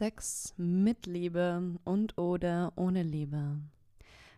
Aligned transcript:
Sex 0.00 0.54
mit 0.56 1.04
Liebe 1.04 1.74
und 1.84 2.16
oder 2.16 2.72
ohne 2.74 3.02
Liebe. 3.02 3.58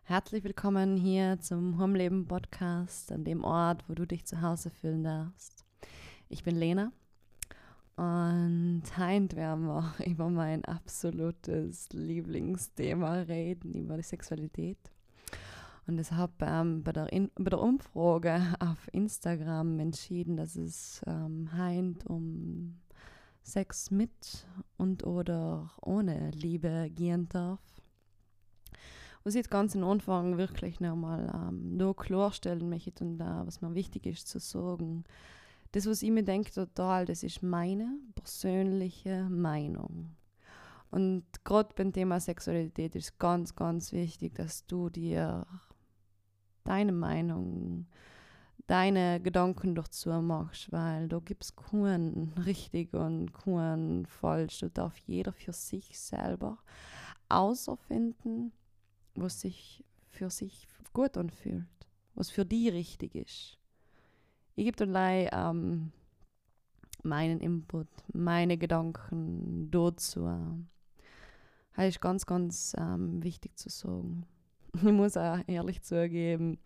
Herzlich 0.03 0.42
willkommen 0.42 0.96
hier 0.96 1.38
zum 1.38 1.79
Homleben 1.79 2.27
Podcast, 2.27 3.12
an 3.12 3.22
dem 3.22 3.45
Ort, 3.45 3.85
wo 3.88 3.95
du 3.95 4.04
dich 4.04 4.25
zu 4.25 4.43
Hause 4.43 4.71
fühlen 4.71 5.04
darfst. 5.04 5.64
Ich 6.29 6.43
bin 6.43 6.56
Lena 6.56 6.90
und 7.95 8.83
heute 8.98 9.37
werden 9.37 9.67
wir 9.67 9.95
über 10.04 10.29
mein 10.30 10.65
absolutes 10.65 11.90
Lieblingsthema 11.92 13.21
reden, 13.21 13.74
über 13.74 13.97
die 13.97 14.03
Sexualität. 14.03 14.90
Und 15.87 15.97
deshalb 15.97 16.33
ähm, 16.41 16.83
bei, 16.83 16.91
der 16.91 17.06
bei 17.37 17.51
der 17.51 17.60
Umfrage 17.60 18.42
auf 18.59 18.88
Instagram 18.91 19.79
entschieden, 19.79 20.37
dass 20.37 20.56
es 20.56 21.02
ähm, 21.06 21.52
heint 21.52 22.05
um 22.05 22.80
Sex 23.43 23.91
mit 23.91 24.47
und 24.77 25.05
oder 25.05 25.70
ohne 25.80 26.30
Liebe 26.30 26.91
gehen 26.95 27.29
darf. 27.29 27.61
Was 29.25 29.35
ich 29.35 29.49
ganz 29.49 29.77
am 29.77 29.85
Anfang 29.85 30.37
wirklich 30.37 30.80
nochmal 30.80 31.30
ähm, 31.35 31.77
nur 31.77 31.95
klarstellen 31.95 32.69
möchte 32.69 33.05
und 33.05 33.19
da, 33.19 33.47
was 33.47 33.61
mir 33.61 33.75
wichtig 33.75 34.07
ist 34.07 34.29
zu 34.29 34.41
sagen, 34.41 35.05
das, 35.73 35.87
was 35.87 36.02
ich 36.02 36.11
mir 36.11 36.25
denke, 36.25 36.52
total, 36.52 37.07
das 37.07 37.23
ist 37.23 37.43
meine 37.43 37.99
persönliche 38.15 39.29
Meinung. 39.30 40.16
Und 40.91 41.24
gerade 41.45 41.74
beim 41.74 41.93
Thema 41.93 42.21
Sexualität 42.21 42.95
ist 42.95 43.19
ganz, 43.19 43.57
ganz 43.57 43.93
wichtig, 43.93 44.35
dass 44.35 44.66
du 44.66 44.91
dir 44.91 45.47
deine 46.65 46.93
Meinung 46.93 47.87
deine 48.66 49.21
Gedanken 49.21 49.75
dazu 49.75 50.11
machst, 50.11 50.73
weil 50.73 51.09
da 51.09 51.19
gibt 51.19 51.45
es 51.45 51.57
keinen 51.57 52.33
richtig 52.45 52.95
und 52.95 53.33
keinen 53.33 54.07
falsch. 54.07 54.61
Da 54.61 54.69
darf 54.69 54.97
jeder 54.98 55.33
für 55.33 55.52
sich 55.52 55.98
selber 55.98 56.59
außerfinden, 57.29 58.52
was 59.15 59.40
sich 59.40 59.85
für 60.09 60.30
sich 60.30 60.66
gut 60.93 61.16
anfühlt, 61.16 61.66
was 62.15 62.30
für 62.30 62.45
die 62.45 62.68
richtig 62.68 63.15
ist. 63.15 63.59
Ich 64.55 64.64
gebe 64.66 64.77
dann 64.77 64.94
ähm, 65.33 65.92
meinen 67.02 67.40
Input, 67.40 67.88
meine 68.12 68.58
Gedanken 68.58 69.70
dazu. 69.70 70.28
Das 71.74 71.86
ist 71.86 72.00
ganz, 72.00 72.27
ganz 72.27 72.74
ähm, 72.78 73.22
wichtig 73.22 73.58
zu 73.58 73.68
sagen. 73.68 74.27
Ich 74.74 74.84
muss 74.84 75.18
auch 75.18 75.38
ehrlich 75.46 75.83
zugeben, 75.83 76.58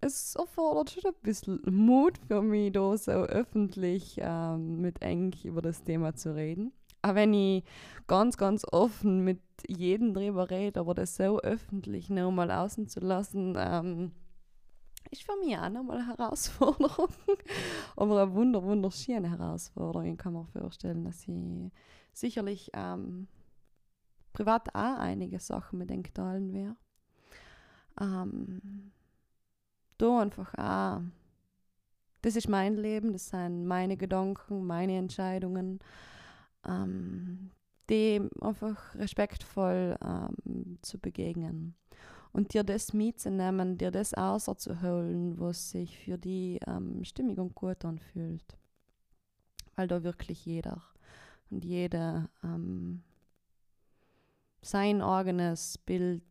es 0.00 0.34
erfordert 0.34 0.90
schon 0.90 1.10
ein 1.10 1.22
bisschen 1.22 1.60
Mut 1.64 2.18
für 2.26 2.42
mich, 2.42 2.72
da 2.72 2.96
so 2.96 3.10
öffentlich 3.12 4.18
ähm, 4.20 4.80
mit 4.80 5.02
eng 5.02 5.34
über 5.44 5.62
das 5.62 5.82
Thema 5.82 6.14
zu 6.14 6.34
reden. 6.34 6.72
Auch 7.02 7.14
wenn 7.14 7.32
ich 7.34 7.64
ganz, 8.06 8.36
ganz 8.36 8.64
offen 8.72 9.24
mit 9.24 9.40
jedem 9.66 10.12
drüber 10.14 10.50
rede, 10.50 10.80
aber 10.80 10.94
das 10.94 11.16
so 11.16 11.40
öffentlich 11.40 12.10
nochmal 12.10 12.50
außen 12.50 12.88
zu 12.88 13.00
lassen, 13.00 13.54
ähm, 13.56 14.12
ist 15.10 15.22
für 15.22 15.36
mich 15.44 15.56
auch 15.56 15.68
nochmal 15.68 15.98
eine 15.98 16.08
Herausforderung. 16.08 17.08
aber 17.96 18.22
eine 18.22 18.34
wunder, 18.34 18.62
wunderschöne 18.62 19.30
Herausforderung. 19.30 20.12
Ich 20.12 20.18
kann 20.18 20.32
mir 20.32 20.46
vorstellen, 20.46 21.04
dass 21.04 21.26
ich 21.28 21.70
sicherlich 22.12 22.70
ähm, 22.74 23.28
privat 24.32 24.74
auch 24.74 24.98
einige 24.98 25.38
Sachen 25.38 25.78
mit 25.78 25.90
teilen 26.14 26.52
werde. 26.52 26.76
Ähm, 28.00 28.92
da 29.98 30.20
einfach 30.20 30.54
auch, 30.54 31.00
das 32.22 32.36
ist 32.36 32.48
mein 32.48 32.76
Leben, 32.76 33.12
das 33.12 33.28
sind 33.28 33.66
meine 33.66 33.96
Gedanken, 33.96 34.66
meine 34.66 34.96
Entscheidungen, 34.96 35.80
ähm, 36.66 37.50
dem 37.88 38.30
einfach 38.40 38.94
respektvoll 38.96 39.96
ähm, 40.02 40.78
zu 40.82 40.98
begegnen. 40.98 41.74
Und 42.32 42.52
dir 42.52 42.64
das 42.64 42.92
mitzunehmen, 42.92 43.78
dir 43.78 43.90
das 43.90 44.12
auszuholen, 44.12 45.38
was 45.38 45.70
sich 45.70 45.96
für 45.96 46.18
die 46.18 46.58
ähm, 46.66 47.02
stimmig 47.04 47.38
und 47.38 47.54
gut 47.54 47.84
anfühlt. 47.84 48.58
Weil 49.74 49.88
da 49.88 50.02
wirklich 50.02 50.44
jeder 50.44 50.82
und 51.50 51.64
jeder 51.64 52.28
ähm, 52.42 53.02
sein 54.60 55.00
eigenes 55.00 55.78
Bild 55.78 56.22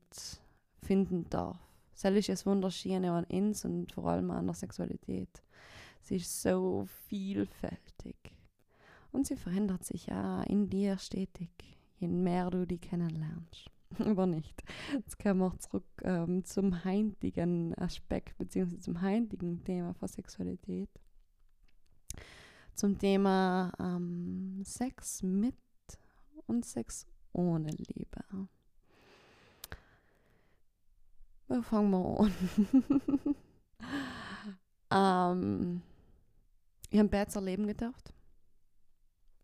finden 0.84 1.28
darf. 1.29 1.64
Das 2.01 2.13
ist 2.13 2.29
das 2.29 2.45
Wunderschöne 2.45 3.11
an 3.11 3.23
uns 3.25 3.66
und 3.66 3.91
vor 3.91 4.07
allem 4.07 4.31
an 4.31 4.45
der 4.45 4.56
Sexualität. 4.56 5.41
Sie 6.01 6.17
ist 6.17 6.41
so 6.41 6.85
vielfältig. 7.07 8.16
Und 9.11 9.25
sie 9.25 9.38
verändert 9.38 9.83
sich 9.85 10.07
ja 10.07 10.44
in 10.44 10.69
dir 10.69 10.97
stetig, 10.97 11.50
je 11.97 12.07
mehr 12.07 12.50
du 12.50 12.67
die 12.67 12.78
kennenlernst. 12.78 13.72
Aber 14.00 14.25
nicht. 14.25 14.61
Jetzt 14.94 15.17
kommen 15.19 15.39
wir 15.39 15.57
zurück 15.59 15.85
ähm, 16.03 16.44
zum 16.44 16.83
heutigen 16.83 17.73
Aspekt, 17.75 18.38
beziehungsweise 18.38 18.81
zum 18.81 19.01
heutigen 19.01 19.63
Thema 19.63 19.94
von 19.94 20.07
Sexualität. 20.07 20.89
Zum 22.73 23.00
Thema 23.00 23.72
ähm, 23.79 24.62
Sex 24.66 25.23
mit 25.23 25.56
und 26.45 26.66
Sex 26.66 27.07
ohne 27.31 27.69
Liebe. 27.69 28.50
Wo 31.47 31.61
fangen 31.61 31.91
wir 31.91 32.19
an? 32.19 32.31
ähm, 35.41 35.81
ich 36.89 37.00
habe 37.00 37.09
Bärts 37.09 37.35
erleben 37.35 37.67
gedacht 37.67 38.13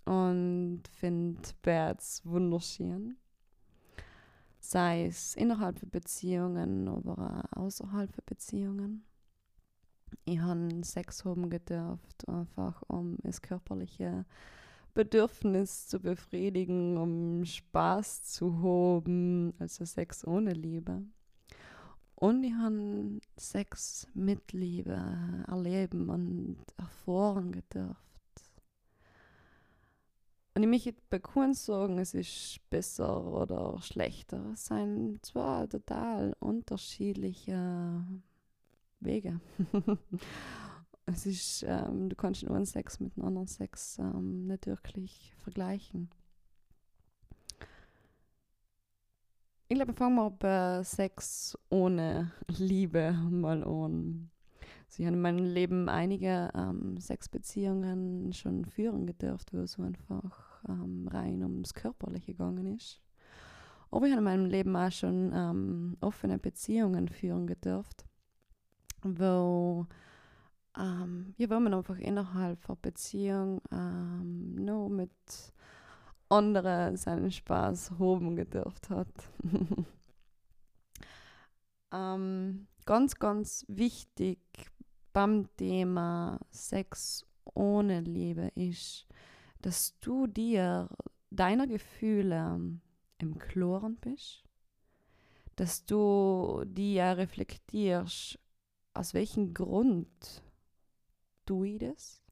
und 0.06 0.84
finde 0.92 1.42
Bärts 1.62 2.26
wunderschön. 2.26 3.18
Sei 4.60 5.06
es 5.06 5.36
innerhalb 5.36 5.80
von 5.80 5.90
Beziehungen 5.90 6.88
oder 6.88 7.46
außerhalb 7.52 8.14
von 8.14 8.24
Beziehungen. 8.26 9.06
Ich 10.26 10.40
habe 10.40 10.84
Sex 10.84 11.24
haben 11.24 11.50
gedurft, 11.50 12.28
einfach 12.28 12.84
um 12.88 13.18
das 13.24 13.42
körperliche 13.42 14.26
Bedürfnis 14.94 15.88
zu 15.88 16.00
befriedigen, 16.00 16.98
um 16.98 17.46
Spaß 17.46 18.24
zu 18.26 18.62
haben, 18.62 19.54
also 19.60 19.86
Sex 19.86 20.26
ohne 20.26 20.54
Liebe. 20.54 21.04
Und 22.22 22.44
ich 22.44 22.54
habe 22.54 23.20
Sex 23.36 24.08
mit 24.14 24.54
Liebe 24.54 24.96
erleben 25.48 26.08
und 26.08 26.58
erfahren 26.78 27.52
gedurft. 27.52 27.98
Und 30.54 30.62
ich 30.62 30.70
möchte 30.70 30.94
bei 31.10 31.18
keinem 31.18 31.56
sagen, 31.56 31.98
es 31.98 32.14
ist 32.14 32.60
besser 32.70 33.26
oder 33.26 33.82
schlechter. 33.82 34.52
Es 34.54 34.68
sind 34.68 35.26
zwar 35.26 35.68
total 35.68 36.36
unterschiedliche 36.40 38.06
Wege. 39.00 39.42
es 41.08 41.26
ist, 41.26 41.66
ähm, 41.68 42.08
du 42.08 42.16
kannst 42.16 42.44
nur 42.44 42.56
einen 42.56 42.68
Sex 42.68 43.00
mit 43.00 43.18
einem 43.18 43.26
anderen 43.26 43.48
Sex 43.48 43.98
ähm, 43.98 44.46
nicht 44.46 44.68
wirklich 44.68 45.34
vergleichen. 45.40 46.12
Ich 49.72 49.78
glaube, 49.78 49.94
fangen 49.94 50.16
wir 50.16 50.32
bei 50.32 50.84
Sex 50.84 51.58
ohne 51.70 52.34
Liebe 52.50 53.14
mal 53.30 53.64
an. 53.64 54.30
Sie 54.90 55.08
haben 55.08 55.14
in 55.14 55.22
meinem 55.22 55.46
Leben 55.46 55.88
einige 55.88 56.52
ähm, 56.54 56.98
Sexbeziehungen 57.00 58.34
schon 58.34 58.66
führen 58.66 59.08
gedurft, 59.08 59.54
wo 59.54 59.60
es 59.60 59.80
einfach 59.80 60.62
ähm, 60.68 61.08
rein 61.08 61.42
ums 61.42 61.74
Körperliche 61.74 62.34
gegangen 62.34 62.76
ist. 62.76 63.00
Aber 63.92 64.08
ich 64.08 64.12
habe 64.12 64.20
in 64.20 64.26
meinem 64.26 64.46
Leben 64.48 64.76
auch 64.76 64.92
schon 64.92 65.32
ähm, 65.34 65.96
offene 66.02 66.38
Beziehungen 66.38 67.08
führen 67.08 67.48
gedurft, 67.48 68.04
wo, 69.04 69.88
ähm, 70.78 71.34
ja, 71.38 71.50
wo 71.50 71.58
man 71.62 71.74
einfach 71.74 71.98
innerhalb 71.98 72.68
der 72.68 72.76
Beziehung 72.76 73.62
ähm, 73.72 74.54
nur 74.54 74.90
mit 74.90 75.14
andere 76.32 76.96
seinen 76.98 77.32
Spaß 77.32 78.00
hoben 78.00 78.36
gedurft 78.36 78.90
hat. 78.90 79.08
ähm, 81.94 82.68
ganz, 82.86 83.16
ganz 83.16 83.66
wichtig 83.68 84.40
beim 85.14 85.48
Thema 85.58 86.40
Sex 86.50 87.26
ohne 87.54 88.00
Liebe 88.02 88.52
ist, 88.56 89.08
dass 89.62 90.00
du 90.00 90.28
dir 90.28 90.90
deiner 91.30 91.68
Gefühle 91.68 92.80
im 93.18 93.38
Klaren 93.38 93.98
bist, 93.98 94.44
dass 95.56 95.86
du 95.86 96.64
dir 96.66 97.18
reflektierst, 97.18 98.40
aus 98.94 99.14
welchem 99.14 99.54
Grund 99.54 100.44
tue 101.46 101.68
ich 101.70 101.80
das? 101.80 102.24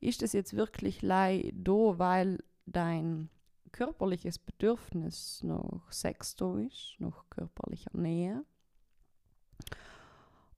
Ist 0.00 0.22
das 0.22 0.32
jetzt 0.32 0.54
wirklich 0.54 1.02
leid, 1.02 1.54
weil 1.64 2.38
dein 2.66 3.30
körperliches 3.72 4.38
Bedürfnis 4.38 5.42
nach 5.42 5.90
Sex 5.90 6.36
da 6.36 6.58
ist, 6.58 6.96
nach 6.98 7.24
körperlicher 7.30 7.96
Nähe? 7.96 8.44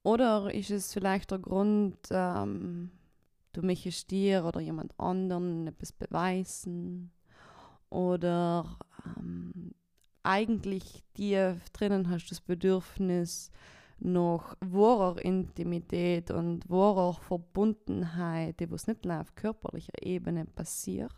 Oder 0.03 0.53
ist 0.55 0.71
es 0.71 0.93
vielleicht 0.93 1.31
der 1.31 1.39
Grund, 1.39 1.99
ähm, 2.11 2.91
du 3.53 3.63
möchtest 3.63 4.11
dir 4.11 4.45
oder 4.45 4.61
jemand 4.61 4.99
anderen 5.01 5.67
etwas 5.67 5.93
beweisen? 5.93 7.11
oder 7.91 8.79
ähm, 9.17 9.73
eigentlich 10.23 11.05
dir 11.17 11.61
drinnen 11.73 12.11
hast 12.11 12.31
das 12.31 12.41
Bedürfnis 12.41 13.51
nach 13.99 14.57
wahrer 14.61 15.25
Intimität 15.25 16.31
und 16.31 16.69
wahrer 16.69 17.15
Verbundenheit, 17.15 18.61
die 18.61 18.71
was 18.71 18.87
nicht 18.87 19.07
auf 19.09 19.35
körperlicher 19.35 20.03
Ebene 20.03 20.45
passiert. 20.45 21.11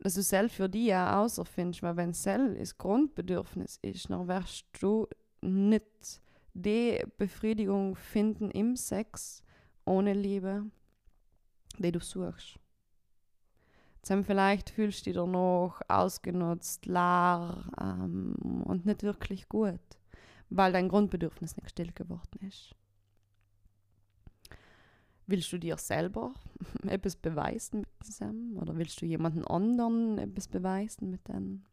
Dass 0.00 0.14
du 0.14 0.22
selbst 0.22 0.56
für 0.56 0.68
dich 0.68 0.94
auch 0.94 1.24
außerfindest, 1.24 1.82
weil 1.82 1.96
wenn 1.96 2.12
Sell 2.12 2.54
das 2.58 2.76
Grundbedürfnis 2.76 3.78
ist, 3.82 4.10
dann 4.10 4.28
wirst 4.28 4.66
du 4.80 5.08
nicht 5.40 6.20
die 6.54 7.02
Befriedigung 7.18 7.96
finden 7.96 8.50
im 8.50 8.76
Sex 8.76 9.42
ohne 9.84 10.12
Liebe, 10.12 10.64
die 11.78 11.92
du 11.92 12.00
suchst. 12.00 12.58
Dann 14.08 14.24
vielleicht 14.24 14.70
fühlst 14.70 15.00
du 15.00 15.04
dich 15.10 15.14
danach 15.16 15.80
ausgenutzt, 15.88 16.86
leer 16.86 17.64
ähm, 17.80 18.36
und 18.64 18.86
nicht 18.86 19.02
wirklich 19.02 19.48
gut, 19.48 19.80
weil 20.48 20.72
dein 20.72 20.88
Grundbedürfnis 20.88 21.56
nicht 21.56 21.70
still 21.70 21.92
geworden 21.92 22.38
ist. 22.46 22.74
Willst 25.26 25.52
du 25.52 25.58
dir 25.58 25.76
selber 25.76 26.34
etwas 26.86 27.16
beweisen 27.16 27.84
dem? 28.10 28.56
Oder 28.60 28.76
willst 28.76 29.00
du 29.00 29.06
jemanden 29.06 29.44
anderen 29.46 30.18
etwas 30.18 30.48
beweisen 30.48 31.10
mit 31.10 31.26
dem? 31.28 31.64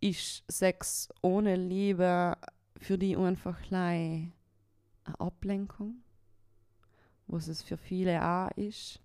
Ist 0.00 0.44
Sex 0.50 1.08
ohne 1.22 1.56
Liebe 1.56 2.36
für 2.76 2.98
die 2.98 3.16
einfach 3.16 3.58
eine 3.70 4.32
Ablenkung? 5.18 6.02
Was 7.26 7.48
es 7.48 7.62
für 7.62 7.76
viele 7.76 8.24
auch 8.24 8.50
ist. 8.56 9.00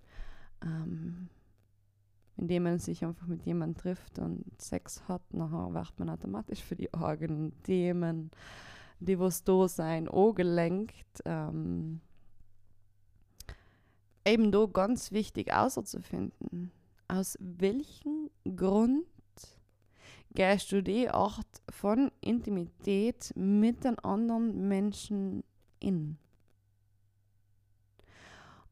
Ähm, 0.64 1.30
indem 2.38 2.64
man 2.64 2.80
sich 2.80 3.04
einfach 3.06 3.28
mit 3.28 3.44
jemandem 3.44 3.82
trifft 3.82 4.20
und 4.20 4.44
Sex 4.60 5.08
hat, 5.08 5.34
nachher 5.34 5.74
wird 5.74 6.00
man 6.00 6.10
automatisch 6.10 6.64
für 6.64 6.76
die 6.76 6.94
eigenen 6.94 7.62
Themen, 7.64 8.32
die 9.00 9.20
was 9.20 9.44
da 9.44 9.68
sein, 9.68 10.08
angelenkt. 10.08 11.22
Ähm, 11.26 12.02
eben 14.26 14.52
da 14.52 14.66
ganz 14.66 15.12
wichtig 15.12 15.54
außerzufinden, 15.54 16.72
aus 17.08 17.38
welchem 17.40 18.30
Grund 18.56 19.06
gehst 20.32 20.72
du 20.72 20.82
die 20.82 21.10
Art 21.10 21.62
von 21.70 22.12
Intimität 22.22 23.32
mit 23.36 23.84
den 23.84 24.00
anderen 24.00 24.68
Menschen 24.68 25.44
in? 25.80 26.18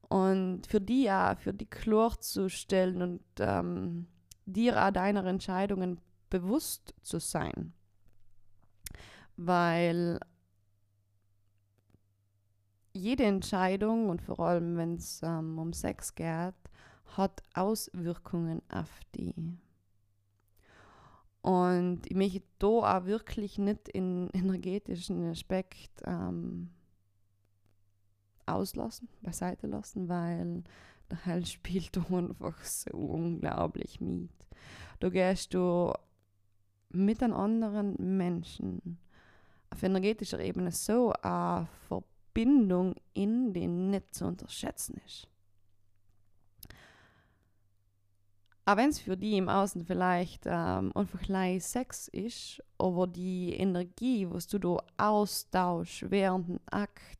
Und 0.09 0.67
für 0.67 0.81
die 0.81 1.03
ja, 1.03 1.35
für 1.35 1.53
die 1.53 1.67
klar 1.67 2.19
zu 2.19 2.49
stellen 2.49 3.01
und 3.01 3.23
ähm, 3.39 4.07
dir 4.45 4.83
auch 4.83 4.91
deiner 4.91 5.25
Entscheidungen 5.25 6.01
bewusst 6.29 6.93
zu 7.01 7.19
sein. 7.19 7.73
Weil 9.37 10.19
jede 12.93 13.23
Entscheidung 13.23 14.09
und 14.09 14.21
vor 14.21 14.39
allem, 14.39 14.77
wenn 14.77 14.95
es 14.95 15.21
ähm, 15.23 15.57
um 15.57 15.73
Sex 15.73 16.15
geht, 16.15 16.53
hat 17.17 17.43
Auswirkungen 17.53 18.61
auf 18.69 18.99
die. 19.15 19.33
Und 21.41 22.01
ich 22.05 22.15
möchte 22.15 22.43
da 22.59 22.67
auch 22.67 23.05
wirklich 23.05 23.57
nicht 23.57 23.89
in 23.89 24.29
energetischen 24.33 25.29
Aspekt 25.29 26.01
ähm, 26.05 26.69
auslassen, 28.45 29.09
beiseite 29.21 29.67
lassen, 29.67 30.07
weil 30.07 30.63
der 31.09 31.25
Hell 31.25 31.45
spielt 31.47 31.97
einfach 31.97 32.63
so 32.63 32.91
unglaublich 32.97 33.99
mit. 33.99 34.29
Da 34.99 35.09
gehst 35.09 35.53
du 35.53 35.93
mit 36.89 37.23
einem 37.23 37.33
anderen 37.33 37.95
Menschen 38.17 38.99
auf 39.69 39.81
energetischer 39.81 40.39
Ebene 40.39 40.71
so 40.71 41.13
eine 41.21 41.67
Verbindung 42.33 42.95
in, 43.13 43.53
die 43.53 43.67
nicht 43.67 44.15
zu 44.15 44.25
unterschätzen 44.25 45.01
ist. 45.05 45.27
Auch 48.65 48.77
wenn 48.77 48.89
es 48.89 48.99
für 48.99 49.17
die 49.17 49.37
im 49.37 49.49
Außen 49.49 49.85
vielleicht 49.85 50.43
ähm, 50.45 50.91
einfach 50.95 51.27
leicht 51.27 51.65
Sex 51.65 52.07
ist, 52.07 52.63
aber 52.77 53.07
die 53.07 53.53
Energie, 53.53 54.27
was 54.29 54.47
du 54.47 54.59
da 54.59 54.77
austauschst 54.97 56.09
während 56.09 56.47
dem 56.47 56.59
Akt, 56.67 57.19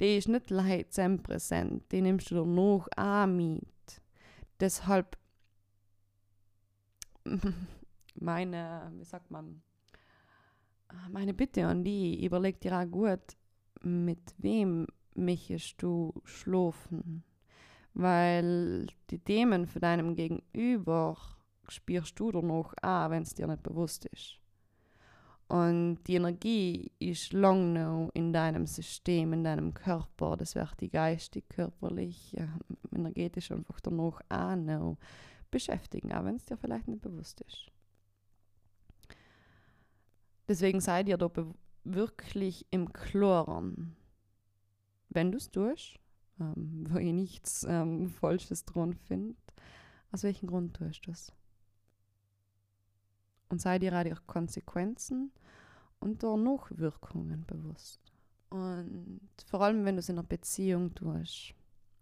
die 0.00 0.16
ist 0.16 0.28
nicht 0.28 0.50
leicht 0.50 0.98
präsent, 1.22 1.84
die 1.92 2.00
nimmst 2.00 2.30
du 2.30 2.44
noch 2.44 2.88
auch 2.96 3.26
mit. 3.26 3.68
Deshalb 4.58 5.16
meine, 8.14 8.90
wie 8.96 9.04
sagt 9.04 9.30
man, 9.30 9.62
meine 11.10 11.34
Bitte 11.34 11.66
an 11.66 11.84
die, 11.84 12.24
überleg 12.24 12.60
dir 12.60 12.78
auch 12.78 12.90
gut, 12.90 13.36
mit 13.84 14.34
wem 14.38 14.86
möchtest 15.14 15.82
du 15.82 16.12
schlafen. 16.24 17.24
Weil 17.94 18.86
die 19.10 19.20
Themen 19.20 19.66
für 19.66 19.80
deinem 19.80 20.16
Gegenüber 20.16 21.16
spürst 21.68 22.18
du 22.18 22.32
dann 22.32 22.48
noch 22.48 22.74
auch, 22.82 23.10
wenn 23.10 23.22
es 23.22 23.34
dir 23.34 23.46
nicht 23.46 23.62
bewusst 23.62 24.06
ist. 24.06 24.40
Und 25.46 25.98
die 26.06 26.14
Energie 26.14 26.90
ist 26.98 27.32
lang 27.32 27.74
noch 27.74 28.10
in 28.14 28.32
deinem 28.32 28.66
System, 28.66 29.32
in 29.32 29.44
deinem 29.44 29.74
Körper. 29.74 30.36
Das 30.36 30.54
wird 30.54 30.80
die 30.80 30.88
geistig, 30.88 31.48
körperlich, 31.48 32.36
äh, 32.36 32.48
energetisch 32.94 33.52
einfach 33.52 33.78
danach 33.80 34.20
auch 34.28 34.56
noch 34.56 34.96
beschäftigen, 35.50 36.12
auch 36.12 36.24
wenn 36.24 36.36
es 36.36 36.46
dir 36.46 36.56
vielleicht 36.56 36.88
nicht 36.88 37.02
bewusst 37.02 37.42
ist. 37.42 37.70
Deswegen 40.48 40.80
sei 40.80 41.02
dir 41.02 41.16
da 41.16 41.30
wirklich 41.84 42.66
im 42.70 42.92
Klaren, 42.92 43.96
wenn 45.10 45.32
du 45.32 45.38
es 45.38 45.50
tust, 45.50 45.98
ähm, 46.40 46.84
wo 46.88 46.98
ich 46.98 47.12
nichts 47.12 47.64
ähm, 47.68 48.08
Falsches 48.10 48.64
dran 48.64 48.94
finde, 48.94 49.36
aus 50.10 50.22
welchem 50.22 50.48
Grund 50.48 50.74
tust 50.76 51.06
du 51.06 51.10
es? 51.10 51.32
und 53.54 53.60
sei 53.60 53.78
dir 53.78 53.96
auch 53.96 54.02
die 54.02 54.14
Konsequenzen 54.26 55.30
und 56.00 56.22
der 56.22 56.36
Nachwirkungen 56.36 57.44
bewusst. 57.46 58.00
Und 58.50 59.20
vor 59.46 59.62
allem, 59.62 59.84
wenn 59.84 59.94
du 59.94 60.00
es 60.00 60.08
in 60.08 60.18
einer 60.18 60.26
Beziehung 60.26 60.92
tust, 60.92 61.54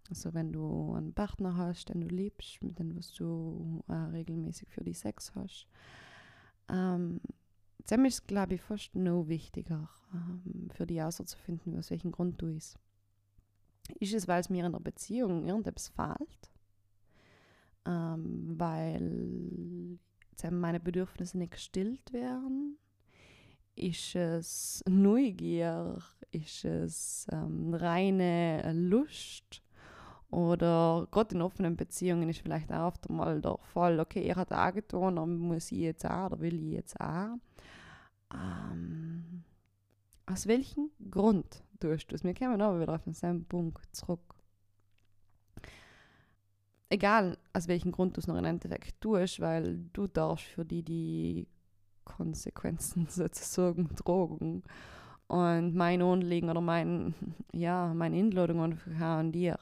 also 0.09 0.33
wenn 0.33 0.53
du 0.53 0.95
einen 0.95 1.13
Partner 1.13 1.55
hast, 1.57 1.91
den 1.91 2.01
du 2.01 2.09
liebst, 2.09 2.63
mit 2.63 2.79
dem 2.79 2.99
du 3.19 3.85
äh, 3.89 3.93
regelmäßig 3.93 4.69
für 4.69 4.83
die 4.83 4.95
Sex 4.95 5.33
hast, 5.35 5.67
ähm, 6.71 7.21
dann 7.87 8.05
ist 8.05 8.27
glaube 8.27 8.55
ich, 8.55 8.63
fast 8.63 8.95
noch 8.95 9.29
wichtiger, 9.29 9.89
ähm, 10.15 10.69
für 10.71 10.87
die 10.87 11.01
herauszufinden, 11.01 11.79
aus 11.79 11.91
welchem 11.91 12.13
Grund 12.13 12.41
du 12.41 12.47
ist. 12.47 12.79
Ist 13.99 14.15
es, 14.15 14.29
weil 14.29 14.41
es 14.41 14.51
mir 14.51 14.65
in 14.65 14.73
der 14.73 14.81
Beziehung 14.81 15.47
irgendetwas 15.47 15.89
fehlt? 15.89 16.51
Ähm, 17.85 18.55
weil 18.59 19.99
meine 20.51 20.81
Bedürfnisse 20.81 21.39
nicht 21.39 21.53
gestillt 21.53 22.13
werden? 22.13 22.79
Ist 23.75 24.15
es 24.15 24.83
Neugier? 24.89 25.99
Ist 26.31 26.65
es 26.65 27.27
ähm, 27.33 27.75
reine 27.75 28.73
Lust? 28.73 29.63
Oder 30.33 31.07
gerade 31.11 31.35
in 31.35 31.43
offenen 31.43 31.77
Beziehungen 31.77 32.29
ist 32.29 32.41
vielleicht 32.41 32.73
auch 32.73 32.89
oft 32.89 33.09
mal 33.09 33.41
der 33.41 33.59
Fall, 33.73 34.01
okay, 34.01 34.25
er 34.25 34.37
hat 34.37 34.53
auch 34.53 34.73
getan, 34.73 35.17
dann 35.17 35.37
muss 35.37 35.71
ich 35.71 35.79
jetzt 35.79 36.05
auch 36.05 36.27
oder 36.27 36.41
will 36.41 36.55
ich 36.55 36.73
jetzt 36.73 37.01
auch. 37.01 37.37
Ähm, 38.35 39.45
aus 40.27 40.47
welchem 40.47 40.91
Grund 41.11 41.63
tust 41.79 42.11
du 42.11 42.17
es? 42.17 42.25
Wir 42.25 42.35
kommen 42.35 42.61
aber 42.61 42.81
wieder 42.81 42.95
auf 42.95 43.05
denselben 43.05 43.45
Punkt 43.45 43.95
zurück 43.95 44.33
egal 46.93 47.39
aus 47.55 47.69
welchem 47.69 47.91
Grund 47.91 48.17
du 48.17 48.21
es 48.21 48.27
noch 48.27 48.37
im 48.37 48.45
Endeffekt 48.45 49.01
tust, 49.01 49.41
weil 49.41 49.79
du 49.93 50.07
darfst 50.07 50.45
für 50.45 50.65
die 50.65 50.83
die 50.83 51.49
Konsequenzen 52.05 53.07
sozusagen 53.11 53.89
tragen. 53.97 54.63
Und 55.27 55.75
mein 55.75 56.03
Anliegen 56.03 56.51
oder 56.51 56.61
mein, 56.61 57.15
ja, 57.53 57.93
meine 57.95 58.17
Einladung 58.19 58.79
an 59.01 59.33
dir, 59.33 59.59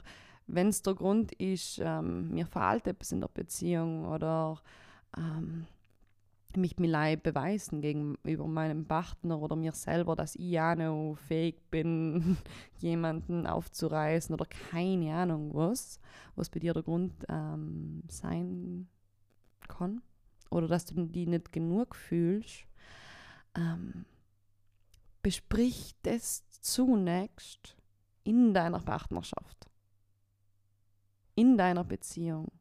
wenn 0.55 0.69
es 0.69 0.83
der 0.83 0.95
Grund 0.95 1.33
ist, 1.33 1.81
ähm, 1.83 2.31
mir 2.31 2.47
fehlt 2.47 2.87
etwas 2.87 3.13
in 3.13 3.21
der 3.21 3.29
Beziehung 3.29 4.07
oder 4.07 4.61
ähm, 5.17 5.67
mich 6.57 6.79
mir 6.79 7.17
beweisen 7.17 7.81
gegenüber 7.81 8.47
meinem 8.47 8.85
Partner 8.85 9.41
oder 9.41 9.55
mir 9.57 9.73
selber, 9.73 10.17
dass 10.17 10.35
ich 10.35 10.51
ja 10.51 10.75
noch 10.75 11.17
fähig 11.17 11.61
bin, 11.71 12.37
jemanden 12.79 13.47
aufzureißen 13.47 14.35
oder 14.35 14.47
keine 14.47 15.15
Ahnung 15.15 15.55
was, 15.55 16.01
was 16.35 16.51
bei 16.51 16.59
dir 16.59 16.75
der 16.75 16.83
Grund 16.83 17.13
ähm, 17.29 18.03
sein 18.09 18.89
kann. 19.69 20.03
Oder 20.51 20.67
dass 20.67 20.85
du 20.87 21.07
die 21.07 21.27
nicht 21.27 21.53
genug 21.53 21.95
fühlst. 21.95 22.65
Ähm, 23.57 24.05
besprich 25.23 25.95
das 26.03 26.49
zunächst 26.61 27.77
in 28.25 28.53
deiner 28.55 28.81
Partnerschaft, 28.81 29.70
in 31.41 31.57
deiner 31.57 31.85
Beziehung. 31.85 32.53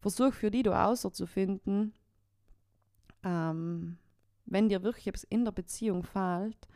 versuch 0.00 0.34
für 0.34 0.50
die 0.50 0.62
du 0.62 0.72
außer 0.72 1.12
zu 1.12 1.26
finden, 1.26 1.94
ähm, 3.22 3.98
wenn 4.44 4.68
dir 4.68 4.82
wirklich 4.82 5.06
etwas 5.06 5.24
in 5.24 5.44
der 5.44 5.52
Beziehung 5.52 6.02
fehlt, 6.02 6.68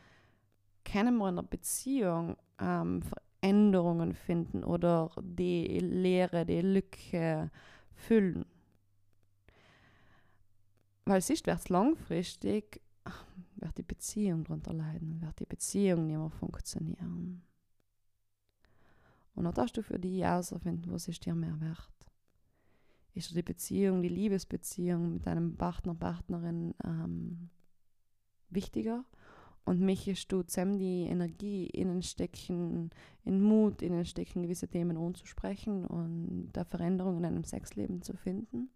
können 0.84 1.16
wir 1.18 1.28
in 1.28 1.37
der 1.37 1.42
Beziehung 1.42 2.37
ähm, 2.58 3.02
Veränderungen 3.02 4.14
finden 4.14 4.64
oder 4.64 5.11
die 5.20 5.78
Leere, 5.78 6.46
die 6.46 6.61
Lücke 6.61 7.50
füllen. 7.94 8.46
Weil 11.04 11.20
sonst 11.20 11.46
wird 11.46 11.58
es 11.58 11.68
langfristig, 11.68 12.80
wird 13.56 13.76
die 13.76 13.82
Beziehung 13.82 14.44
darunter 14.44 14.73
leiden, 14.73 15.20
wird 15.20 15.38
die 15.38 15.46
Beziehung 15.46 16.06
nicht 16.06 16.18
mehr 16.18 16.30
funktionieren. 16.30 17.42
Und 19.34 19.44
dann 19.44 19.54
darfst 19.54 19.76
du 19.76 19.82
für 19.82 19.98
dich 19.98 20.20
herausfinden, 20.20 20.90
was 20.90 21.08
ist 21.08 21.24
dir 21.24 21.34
mehr 21.34 21.60
wert. 21.60 21.90
Ist 23.14 23.34
die 23.34 23.42
Beziehung, 23.42 24.02
die 24.02 24.08
Liebesbeziehung 24.08 25.14
mit 25.14 25.26
deinem 25.26 25.56
Partner, 25.56 25.94
Partnerin 25.94 26.74
ähm, 26.84 27.50
wichtiger? 28.50 29.04
Und 29.64 29.80
möchtest 29.80 30.30
du 30.30 30.42
zusammen 30.42 30.78
die 30.78 31.04
Energie 31.04 31.66
innen 31.66 32.02
stecken, 32.02 32.90
in 33.24 33.40
Mut 33.40 33.80
innen 33.82 34.04
stecken, 34.04 34.42
gewisse 34.42 34.68
Themen 34.68 34.96
anzusprechen 34.96 35.86
und 35.86 36.50
da 36.52 36.64
Veränderungen 36.64 37.18
in 37.18 37.22
deinem 37.22 37.44
Sexleben 37.44 38.02
zu 38.02 38.14
finden? 38.14 38.68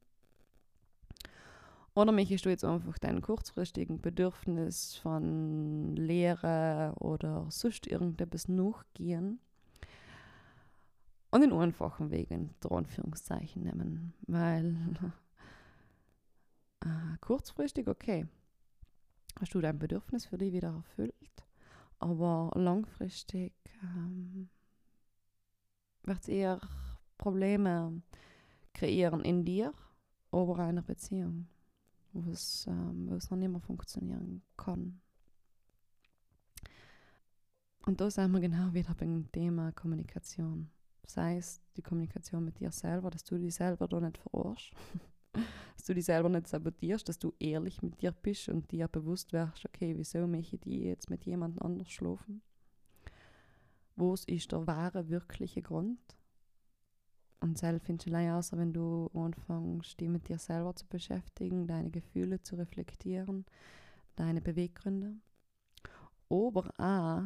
Oder 1.94 2.12
möchtest 2.12 2.46
du 2.46 2.48
jetzt 2.48 2.64
einfach 2.64 2.96
deinen 2.98 3.20
kurzfristigen 3.20 4.00
Bedürfnis 4.00 4.96
von 4.96 5.96
Lehre 5.96 6.94
oder 7.00 7.46
sonst 7.50 7.86
irgendetwas 7.86 8.48
nachgehen 8.48 9.40
und 11.30 11.40
den 11.40 11.52
einfachen 11.52 12.10
Weg 12.10 12.30
in 12.30 12.54
Anführungszeichen 12.68 13.62
nehmen? 13.62 14.14
Weil 14.26 14.76
äh, 16.80 17.16
kurzfristig, 17.20 17.88
okay, 17.88 18.26
hast 19.40 19.54
du 19.54 19.60
dein 19.60 19.78
Bedürfnis 19.78 20.26
für 20.26 20.38
dich 20.38 20.52
wieder 20.52 20.74
erfüllt, 20.74 21.14
aber 21.98 22.50
langfristig 22.54 23.52
ähm, 23.82 24.48
wird 26.02 26.20
es 26.20 26.28
eher 26.28 26.60
Probleme 27.18 28.02
kreieren 28.74 29.22
in 29.22 29.44
dir 29.44 29.72
oder 30.30 30.64
einer 30.64 30.82
Beziehung 30.82 31.48
wo 32.12 32.30
es, 32.30 32.66
ähm, 32.66 33.06
noch 33.06 33.36
nicht 33.36 33.50
mehr 33.50 33.60
funktionieren 33.60 34.42
kann. 34.56 35.00
Und 37.86 38.00
da 38.00 38.10
sind 38.10 38.32
wir 38.32 38.40
genau 38.40 38.72
wieder 38.74 38.94
beim 38.94 39.30
Thema 39.32 39.72
Kommunikation. 39.72 40.70
Sei 41.08 41.38
es 41.38 41.62
die 41.76 41.82
Kommunikation 41.82 42.44
mit 42.44 42.60
dir 42.60 42.70
selber, 42.70 43.08
dass 43.10 43.24
du 43.24 43.38
dich 43.38 43.54
selber 43.54 43.88
da 43.88 43.98
nicht 43.98 44.18
verarschst, 44.18 44.74
dass 45.32 45.84
du 45.86 45.94
dich 45.94 46.04
selber 46.04 46.28
nicht 46.28 46.48
sabotierst, 46.48 47.08
dass 47.08 47.18
du 47.18 47.32
ehrlich 47.38 47.80
mit 47.82 48.02
dir 48.02 48.12
bist 48.12 48.50
und 48.50 48.70
dir 48.70 48.88
bewusst 48.88 49.32
wärst, 49.32 49.64
okay, 49.64 49.94
wieso 49.96 50.26
möchte 50.26 50.56
ich 50.68 50.82
jetzt 50.82 51.08
mit 51.08 51.24
jemand 51.24 51.62
anders 51.62 51.88
schlafen? 51.90 52.42
Was 53.96 54.24
ist 54.24 54.52
der 54.52 54.66
wahre, 54.66 55.08
wirkliche 55.08 55.62
Grund? 55.62 55.98
Und 57.40 57.56
selbst 57.56 57.86
findest 57.86 58.08
du 58.08 58.30
aus, 58.30 58.52
wenn 58.52 58.72
du 58.72 59.10
anfängst, 59.14 59.98
dich 59.98 60.08
mit 60.08 60.28
dir 60.28 60.38
selber 60.38 60.76
zu 60.76 60.86
beschäftigen, 60.86 61.66
deine 61.66 61.90
Gefühle 61.90 62.42
zu 62.42 62.56
reflektieren, 62.56 63.46
deine 64.14 64.42
Beweggründe. 64.42 65.16
Aber 66.28 66.70
auch 66.78 67.22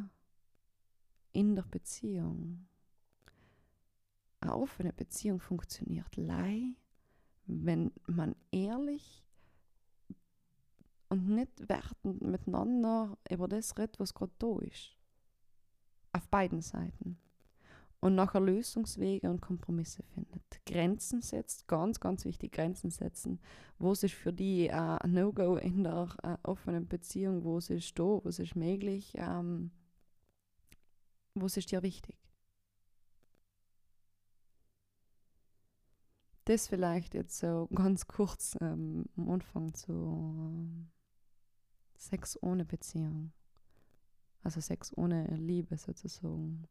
in 1.32 1.56
der 1.56 1.62
Beziehung. 1.62 2.68
Eine 4.42 4.56
offene 4.56 4.92
Beziehung 4.92 5.38
funktioniert 5.38 6.16
lei, 6.16 6.74
wenn 7.46 7.92
man 8.06 8.34
ehrlich 8.50 9.24
und 11.08 11.28
nicht 11.28 11.68
wertend 11.68 12.22
miteinander 12.22 13.16
über 13.30 13.46
das 13.46 13.78
redet, 13.78 14.00
was 14.00 14.14
gerade 14.14 14.32
da 14.38 14.58
ist. 14.58 14.96
Auf 16.12 16.28
beiden 16.28 16.60
Seiten 16.60 17.18
und 18.00 18.16
nachher 18.16 18.40
Lösungswege 18.40 19.30
und 19.30 19.40
Kompromisse 19.40 20.02
findet. 20.02 20.42
Grenzen 20.66 21.22
setzt, 21.22 21.68
ganz, 21.68 22.00
ganz 22.00 22.24
wichtig, 22.24 22.50
Grenzen 22.50 22.90
setzen. 22.90 23.38
Wo 23.78 23.92
ist 23.92 24.10
für 24.10 24.32
die 24.32 24.66
äh, 24.66 25.06
No-Go 25.06 25.54
in 25.54 25.84
der 25.84 26.08
äh, 26.24 26.36
offenen 26.42 26.88
Beziehung? 26.88 27.44
Wo 27.44 27.58
ist 27.58 27.96
da? 27.96 28.20
Was 28.24 28.40
ist 28.40 28.56
möglich? 28.56 29.12
Ähm, 29.14 29.70
was 31.34 31.56
ist 31.56 31.70
dir 31.70 31.84
wichtig? 31.84 32.21
Das 36.44 36.68
vielleicht 36.68 37.14
jetzt 37.14 37.38
so 37.38 37.68
ganz 37.74 38.06
kurz 38.06 38.56
ähm, 38.60 39.04
am 39.16 39.30
Anfang 39.30 39.74
zu 39.74 39.92
äh, 39.92 41.98
Sex 41.98 42.40
ohne 42.42 42.64
Beziehung. 42.64 43.32
Also 44.42 44.60
Sex 44.60 44.96
ohne 44.96 45.26
Liebe 45.36 45.76
sozusagen. 45.76 46.64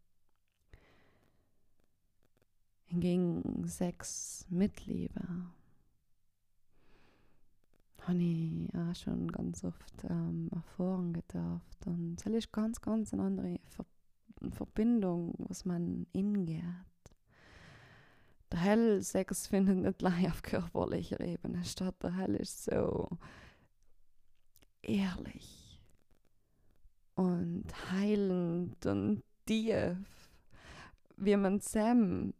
Hingegen 2.86 3.66
Sex 3.68 4.46
mit 4.50 4.86
Liebe 4.86 5.22
habe 8.08 8.18
ich 8.18 8.74
auch 8.76 8.96
schon 8.96 9.32
ganz 9.32 9.64
oft 9.64 10.04
ähm, 10.10 10.50
erfahren 10.54 11.14
gedurft. 11.14 11.88
Und 11.88 12.18
es 12.20 12.26
ist 12.26 12.52
ganz, 12.52 12.82
ganz 12.82 13.14
eine 13.14 13.24
andere 13.24 13.60
Ver 13.70 13.86
Verbindung, 14.50 15.36
was 15.38 15.66
man 15.66 16.08
ingeht. 16.14 16.64
Der 18.52 18.60
Hellsex 18.60 19.48
findet 19.48 19.78
nicht 19.78 20.00
gleich 20.00 20.28
auf 20.28 20.42
körperlicher 20.42 21.20
Ebene 21.22 21.64
statt. 21.64 21.96
Der 22.04 22.16
Hell 22.16 22.36
ist 22.36 22.66
so 22.66 23.08
ehrlich 24.82 25.82
und 27.16 27.66
heilend 27.92 28.86
und 28.86 29.24
tief, 29.46 30.30
wie 31.18 31.36
man 31.36 31.62
zusammen 31.62 32.34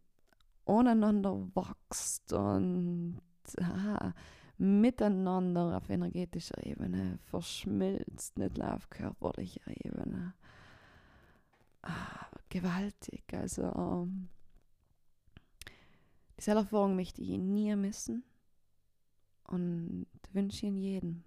aneinander 0.66 1.48
wächst 1.54 2.32
und 2.32 3.20
ah, 3.60 4.12
miteinander 4.58 5.76
auf 5.76 5.88
energetischer 5.90 6.64
Ebene 6.64 7.18
verschmilzt, 7.24 8.38
nicht 8.38 8.58
nur 8.58 8.74
auf 8.74 8.88
körperlicher 8.90 9.70
Ebene. 9.84 10.34
Ah, 11.82 12.26
gewaltig. 12.48 13.24
Also, 13.32 13.62
ähm, 13.62 14.28
diese 16.42 16.56
Erfahrung 16.56 16.96
möchte 16.96 17.22
ich 17.22 17.38
nie 17.38 17.76
missen 17.76 18.24
und 19.44 20.06
wünsche 20.32 20.66
ihn 20.66 20.76
jedem. 20.76 21.22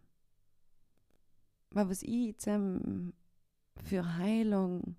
Weil 1.69 1.89
was 1.89 2.03
ich 2.03 2.35
für 2.41 4.17
Heilung 4.17 4.97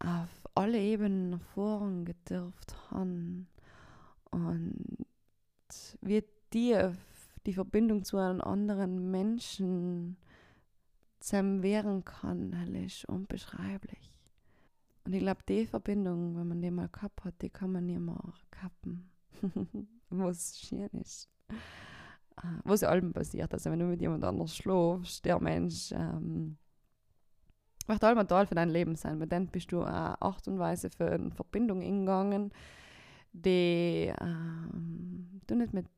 auf 0.00 0.28
alle 0.56 0.80
Ebenen 0.80 1.34
erfahren 1.34 2.04
gedurft 2.04 2.74
haben 2.90 3.46
und 4.32 5.06
wie 6.00 6.24
tief 6.50 6.98
die 7.46 7.54
Verbindung 7.54 8.04
zu 8.04 8.16
einem 8.16 8.40
anderen 8.40 9.12
Menschen 9.12 10.16
zusammen 11.20 11.62
wehren 11.62 12.04
kann, 12.04 12.74
ist 12.74 13.04
unbeschreiblich. 13.04 14.19
Und 15.10 15.16
ich 15.16 15.22
glaube, 15.22 15.42
die 15.48 15.66
Verbindung, 15.66 16.36
wenn 16.36 16.46
man 16.46 16.62
die 16.62 16.70
mal 16.70 16.88
gehabt 16.88 17.24
hat, 17.24 17.42
die 17.42 17.50
kann 17.50 17.72
man 17.72 17.84
nie 17.84 17.98
mehr 17.98 18.32
kappen. 18.52 19.10
Was 20.08 20.60
schön 20.60 20.88
ist. 20.92 21.28
Ah, 22.36 22.60
was 22.62 22.84
allem 22.84 23.12
passiert. 23.12 23.52
Also 23.52 23.72
wenn 23.72 23.80
du 23.80 23.86
mit 23.86 24.00
jemand 24.00 24.22
anders 24.22 24.56
schläfst, 24.56 25.24
der 25.24 25.40
Mensch 25.40 25.90
ähm, 25.90 26.58
wird 27.88 28.04
allem 28.04 28.28
toll 28.28 28.46
für 28.46 28.54
dein 28.54 28.70
Leben 28.70 28.94
sein. 28.94 29.18
Mit 29.18 29.32
denen 29.32 29.48
bist 29.48 29.72
du 29.72 29.82
eine 29.82 30.22
Art 30.22 30.46
und 30.46 30.60
Weise 30.60 30.90
für 30.90 31.10
eine 31.10 31.32
Verbindung 31.32 31.82
eingegangen, 31.82 32.52
die 33.32 34.12
ähm, 34.20 35.40
du 35.48 35.56
nicht 35.56 35.72
mit 35.72 35.90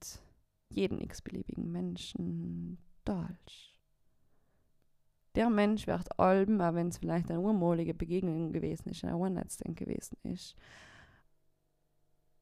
jedem 0.70 1.02
x-beliebigen 1.02 1.70
Menschen 1.70 2.78
teilst. 3.04 3.71
Der 5.34 5.48
Mensch 5.48 5.86
wird 5.86 6.18
allem, 6.18 6.60
auch 6.60 6.74
wenn 6.74 6.88
es 6.88 6.98
vielleicht 6.98 7.30
eine 7.30 7.40
urmalige 7.40 7.94
Begegnung 7.94 8.52
gewesen 8.52 8.90
ist, 8.90 9.04
ein 9.04 9.14
One-Night-Stand 9.14 9.76
gewesen 9.76 10.16
ist, 10.24 10.56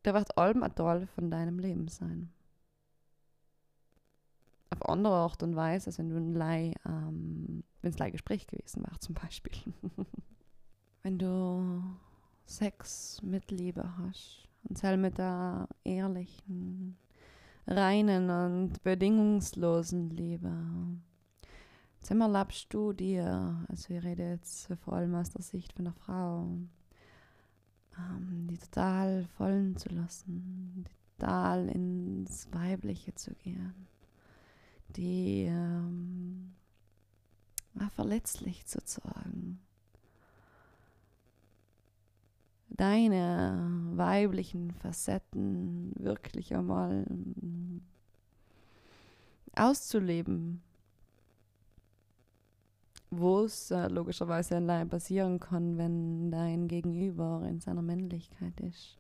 der 0.05 0.15
wird 0.15 0.37
allem 0.37 0.63
ein 0.63 0.75
Teil 0.75 1.07
von 1.07 1.31
deinem 1.31 1.59
Leben 1.59 1.89
sein 1.89 2.33
auf 4.71 4.89
andere 4.89 5.15
Art 5.15 5.43
und 5.43 5.57
Weise, 5.57 5.89
als 5.89 5.99
wenn 5.99 6.09
du 6.09 6.17
ein 6.17 6.35
Leih, 6.35 6.75
ähm, 6.87 7.65
wenn 7.83 7.93
es 7.93 8.01
ein 8.01 8.13
Gespräch 8.13 8.47
gewesen 8.47 8.85
war 8.85 8.99
zum 9.01 9.15
Beispiel. 9.15 9.53
wenn 11.03 11.19
du 11.19 11.83
Sex 12.47 13.21
mit 13.23 13.51
Liebe 13.51 13.97
hast 13.99 14.49
und 14.65 14.79
zwar 14.79 14.97
mit 14.97 15.19
der 15.19 15.69
ehrlichen, 15.85 16.97
reinen 17.67 18.31
und 18.31 18.83
bedingungslosen 18.83 20.11
Liebe. 20.11 20.53
Zimmer 22.01 22.27
erlaubst 22.27 22.73
du 22.73 22.93
dir, 22.93 23.65
also 23.69 23.93
ich 23.95 24.03
rede 24.03 24.23
jetzt 24.31 24.69
vor 24.85 24.95
allem 24.95 25.15
aus 25.15 25.31
der 25.31 25.43
Sicht 25.43 25.73
von 25.75 25.85
der 25.85 25.95
Frau, 25.95 26.49
ähm, 27.97 28.47
die 28.51 28.59
total 28.59 29.27
fallen 29.37 29.77
zu 29.77 29.91
lassen, 29.91 30.87
total 31.19 31.69
ins 31.69 32.49
Weibliche 32.53 33.15
zu 33.15 33.35
gehen, 33.35 33.87
die 34.97 35.45
ähm, 35.49 36.55
verletzlich 37.95 38.67
zu 38.67 38.83
zeigen. 38.85 39.61
Deine 42.71 43.91
weiblichen 43.95 44.71
Facetten 44.71 45.93
wirklich 45.99 46.55
einmal 46.55 47.03
mm, 47.03 47.83
auszuleben, 49.55 50.63
wo 53.11 53.41
es 53.41 53.71
äh, 53.71 53.89
logischerweise 53.89 54.57
allein 54.57 54.89
passieren 54.89 55.41
kann, 55.41 55.77
wenn 55.79 56.31
dein 56.31 56.69
Gegenüber 56.69 57.43
in 57.49 57.61
seiner 57.61 57.83
Männlichkeit 57.83 58.59
ist. 58.61 58.97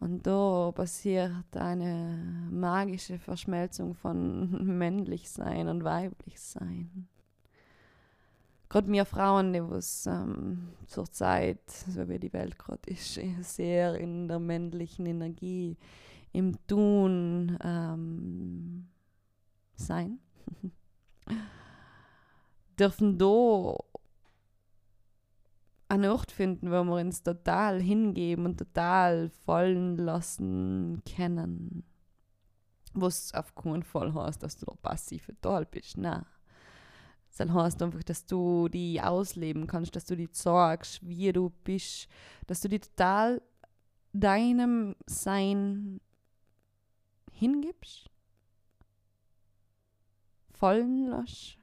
Und 0.00 0.26
da 0.26 0.72
passiert 0.72 1.56
eine 1.56 2.48
magische 2.50 3.18
Verschmelzung 3.18 3.94
von 3.94 4.78
männlich 4.78 5.30
sein 5.30 5.68
und 5.68 5.84
weiblich 5.84 6.40
sein. 6.40 7.08
Gerade 8.68 8.90
mir 8.90 9.06
Frauen, 9.06 9.52
die 9.52 9.62
was 9.62 10.06
ähm, 10.06 10.68
zur 10.86 11.10
Zeit, 11.10 11.70
so 11.70 12.08
wie 12.08 12.18
die 12.18 12.32
Welt 12.32 12.58
gerade 12.58 12.90
ist, 12.90 13.18
sehr 13.40 13.94
in 13.94 14.28
der 14.28 14.38
männlichen 14.38 15.06
Energie, 15.06 15.78
im 16.32 16.54
Tun 16.66 17.58
ähm, 17.62 18.88
sein. 19.74 20.18
dürfen 22.78 23.18
da 23.18 23.76
einen 25.88 26.10
Ort 26.10 26.30
finden, 26.30 26.70
wo 26.70 26.84
wir 26.84 27.00
uns 27.00 27.22
total 27.22 27.80
hingeben 27.80 28.44
und 28.44 28.58
total 28.58 29.30
fallen 29.30 29.96
lassen 29.96 31.02
können. 31.16 31.84
Was 32.92 33.32
auf 33.34 33.54
keinen 33.54 33.82
Fall 33.82 34.12
heißt, 34.14 34.42
dass 34.42 34.56
du 34.56 34.66
da 34.66 34.74
passiv 34.74 35.26
total 35.26 35.64
bist. 35.66 35.96
Nein. 35.96 36.24
Das 37.36 37.48
heißt 37.48 37.82
einfach, 37.82 38.02
dass 38.02 38.26
du 38.26 38.68
die 38.68 39.00
ausleben 39.00 39.66
kannst, 39.66 39.94
dass 39.94 40.06
du 40.06 40.16
die 40.16 40.30
zeigst, 40.30 41.06
wie 41.06 41.32
du 41.32 41.50
bist, 41.64 42.08
dass 42.46 42.60
du 42.60 42.68
die 42.68 42.80
total 42.80 43.40
deinem 44.12 44.96
Sein 45.06 46.00
hingibst, 47.32 48.10
fallen 50.50 51.06
lässt 51.06 51.58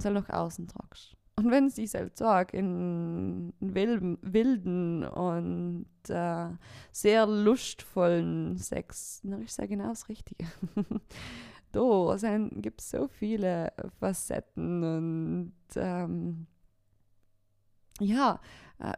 und 0.00 0.02
soll 0.02 0.12
nach 0.14 0.30
außen 0.30 0.66
tragst. 0.66 1.16
Und 1.36 1.50
wenn 1.50 1.68
sie 1.70 1.86
selbst 1.86 2.18
sagt, 2.18 2.52
in 2.54 3.52
wilden, 3.60 4.18
wilden 4.22 5.04
und 5.04 5.86
äh, 6.08 6.48
sehr 6.90 7.26
lustvollen 7.26 8.56
Sex, 8.56 9.20
na, 9.22 9.38
ich 9.38 9.52
sage 9.52 9.68
genau 9.68 9.88
das 9.88 10.08
Richtige. 10.08 10.46
da 11.72 12.38
gibt 12.60 12.80
es 12.80 12.90
so 12.90 13.08
viele 13.08 13.72
Facetten 13.98 14.82
und 14.82 15.54
ähm, 15.76 16.46
ja, 18.00 18.40
äh, 18.78 18.94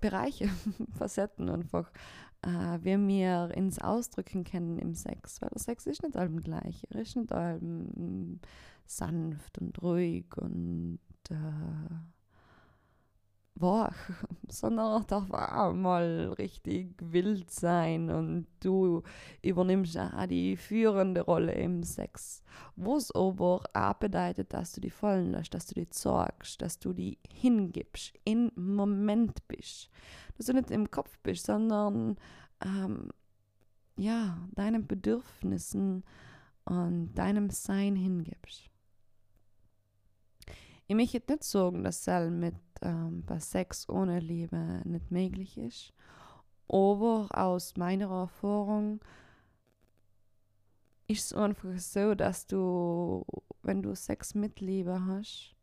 Bereiche, 0.00 0.48
Facetten 0.98 1.48
einfach, 1.48 1.92
äh, 2.42 2.78
wie 2.82 3.08
wir 3.08 3.50
ins 3.54 3.78
Ausdrücken 3.78 4.44
können 4.44 4.78
im 4.78 4.94
Sex. 4.94 5.40
Weil 5.40 5.50
der 5.50 5.60
Sex 5.60 5.86
ist 5.86 6.02
nicht 6.02 6.16
allem 6.16 6.40
gleich. 6.40 6.86
Er 6.90 7.00
ist 7.00 7.16
nicht 7.16 7.32
allem 7.32 8.40
sanft 8.86 9.58
und 9.58 9.80
ruhig 9.82 10.26
und 10.36 10.98
äh, 11.30 11.94
wach, 13.54 13.94
sondern 14.48 15.00
er 15.00 15.04
darf 15.06 15.30
auch 15.30 15.72
mal 15.72 16.34
richtig 16.38 16.94
wild 17.00 17.50
sein 17.50 18.10
und 18.10 18.46
du 18.60 19.02
übernimmst 19.42 19.96
auch 19.98 20.26
die 20.26 20.56
führende 20.56 21.22
Rolle 21.22 21.52
im 21.52 21.82
Sex. 21.82 22.42
Was 22.76 23.14
aber 23.14 23.62
auch 23.72 23.94
bedeutet, 23.94 24.52
dass 24.52 24.72
du 24.72 24.80
die 24.80 24.90
fallen 24.90 25.32
lässt, 25.32 25.54
dass 25.54 25.66
du 25.66 25.74
die 25.74 25.88
sorgst, 25.90 26.60
dass 26.60 26.78
du 26.78 26.92
die 26.92 27.18
hingibst, 27.30 28.12
im 28.24 28.50
Moment 28.56 29.46
bist 29.48 29.90
dass 30.36 30.46
du 30.46 30.54
nicht 30.54 30.70
im 30.70 30.90
Kopf 30.90 31.18
bist, 31.22 31.46
sondern 31.46 32.16
ähm, 32.64 33.10
ja, 33.96 34.38
deinen 34.54 34.86
Bedürfnissen 34.86 36.04
und 36.64 37.14
deinem 37.14 37.50
Sein 37.50 37.96
hingibst. 37.96 38.70
Ich 40.86 40.96
möchte 40.96 41.22
nicht 41.28 41.44
sagen, 41.44 41.84
dass 41.84 42.06
es 42.06 42.30
mit 42.30 42.54
ähm, 42.82 43.24
bei 43.24 43.38
Sex 43.38 43.88
ohne 43.88 44.20
Liebe 44.20 44.82
nicht 44.84 45.10
möglich 45.10 45.56
ist, 45.56 45.92
aber 46.68 47.28
aus 47.30 47.76
meiner 47.76 48.10
Erfahrung 48.10 49.00
ist 51.06 51.26
es 51.26 51.32
einfach 51.32 51.78
so, 51.78 52.14
dass 52.14 52.46
du, 52.46 53.24
wenn 53.62 53.82
du 53.82 53.94
Sex 53.94 54.34
mit 54.34 54.60
Liebe 54.60 55.04
hast, 55.06 55.54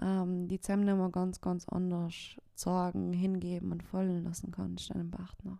ähm, 0.00 0.48
die 0.48 0.60
Zusammenhänge 0.60 1.10
ganz, 1.10 1.40
ganz 1.40 1.68
anders 1.68 2.36
sorgen, 2.58 3.12
hingeben 3.12 3.72
und 3.72 3.82
fallen 3.82 4.24
lassen 4.24 4.50
kannst 4.50 4.90
deinem 4.90 5.10
Partner. 5.10 5.58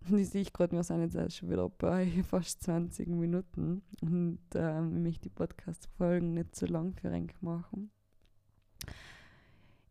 Die 0.08 0.24
sehe 0.24 0.42
ich 0.42 0.52
gerade, 0.52 0.72
wir 0.72 0.82
sind 0.82 1.14
jetzt 1.14 1.36
schon 1.36 1.50
wieder 1.50 1.68
bei 1.68 2.22
fast 2.28 2.62
20 2.62 3.08
Minuten 3.08 3.82
und 4.00 4.40
ähm, 4.54 4.96
ich 4.96 5.02
möchte 5.02 5.22
die 5.28 5.34
Podcast-Folgen 5.34 6.34
nicht 6.34 6.54
zu 6.54 6.66
lang 6.66 6.94
für 6.94 7.10
einen 7.10 7.30
machen. 7.40 7.90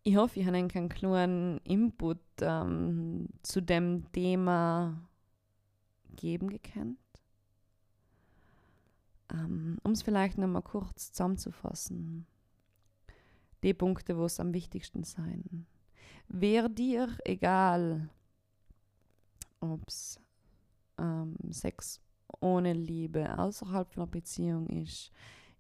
Ich 0.04 0.16
hoffe, 0.16 0.40
ich 0.40 0.48
habe 0.48 0.56
einen 0.56 0.90
kleinen 0.90 1.58
Input 1.66 2.20
ähm, 2.42 3.28
zu 3.44 3.62
dem 3.62 4.10
Thema 4.14 4.98
geben 6.16 6.50
gekannt. 6.50 6.98
Ähm, 9.32 9.78
um 9.84 9.92
es 9.92 10.04
vielleicht 10.04 10.38
nochmal 10.38 10.62
kurz 10.62 11.12
zusammenzufassen. 11.12 12.26
Die 13.64 13.74
Punkte, 13.74 14.18
wo 14.18 14.26
es 14.26 14.40
am 14.40 14.54
wichtigsten 14.54 15.04
sein. 15.04 15.66
Wäre 16.28 16.70
dir 16.70 17.10
egal, 17.24 18.10
ob 19.60 19.88
es 19.88 20.20
ähm, 20.98 21.36
Sex 21.50 22.02
ohne 22.40 22.74
Liebe 22.74 23.38
außerhalb 23.38 23.92
von 23.94 24.04
einer 24.04 24.12
Beziehung 24.12 24.68
ist, 24.68 25.12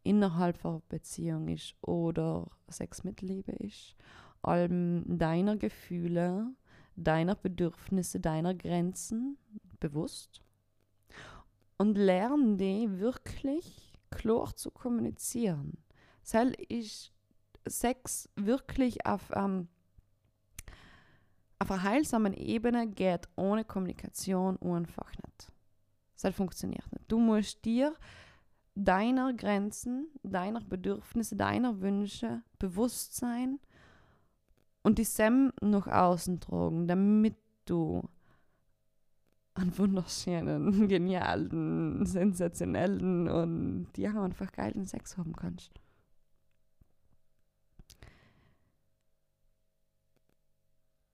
innerhalb 0.03 0.57
von 0.57 0.71
einer 0.71 0.81
Beziehung 0.89 1.47
ist 1.47 1.75
oder 1.81 2.47
Sex 2.69 3.03
mit 3.03 3.21
Liebe 3.21 3.53
ist, 3.53 3.95
allem 4.41 5.03
deiner 5.17 5.57
Gefühle, 5.57 6.53
deiner 6.95 7.35
Bedürfnisse, 7.35 8.19
deiner 8.19 8.53
Grenzen 8.53 9.37
bewusst 9.79 10.41
und 11.77 11.97
lernen 11.97 12.57
die 12.57 12.99
wirklich 12.99 13.93
klar 14.09 14.55
zu 14.55 14.71
kommunizieren. 14.71 15.77
Soll 16.23 16.53
ich 16.67 17.13
Sex 17.69 18.29
wirklich 18.35 19.05
auf, 19.05 19.31
ähm, 19.35 19.67
auf 21.59 21.71
einer 21.71 21.83
heilsamen 21.83 22.33
Ebene 22.33 22.87
geht 22.87 23.27
ohne 23.35 23.63
Kommunikation 23.63 24.57
einfach 24.61 25.11
nicht. 25.25 25.51
Das 26.21 26.35
funktioniert 26.35 26.91
nicht. 26.91 27.11
Du 27.11 27.19
musst 27.19 27.63
dir 27.65 27.95
deiner 28.75 29.33
Grenzen, 29.33 30.07
deiner 30.23 30.61
Bedürfnisse, 30.61 31.35
deiner 31.35 31.81
Wünsche 31.81 32.43
bewusst 32.59 33.15
sein 33.15 33.59
und 34.83 34.99
die 34.99 35.03
Sem 35.03 35.51
nach 35.61 35.87
außen 35.87 36.39
tragen, 36.39 36.87
damit 36.87 37.35
du 37.65 38.07
einen 39.55 39.77
wunderschönen, 39.77 40.87
genialen, 40.87 42.05
sensationellen 42.05 43.27
und 43.27 43.87
ja, 43.97 44.21
einfach 44.21 44.51
geilen 44.51 44.85
Sex 44.85 45.17
haben 45.17 45.35
kannst. 45.35 45.71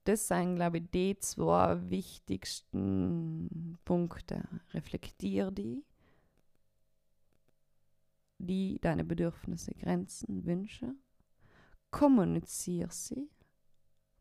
Das 0.06 0.28
sind, 0.28 0.56
glaube 0.56 0.80
ich, 0.80 0.89
die 0.92 1.18
zwei 1.18 1.89
wichtigsten 1.89 3.78
Punkte. 3.86 4.44
Reflektier 4.74 5.50
die, 5.52 5.84
die 8.38 8.80
deine 8.82 9.06
Bedürfnisse, 9.06 9.74
Grenzen, 9.74 10.46
Wünsche. 10.46 10.94
Kommunizier 11.92 12.89
sie 12.89 13.30